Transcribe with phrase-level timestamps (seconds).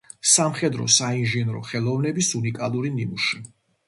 [0.27, 3.43] სამხედრო საინჟინრო ხელოვნების უნიკალური ნიმუში.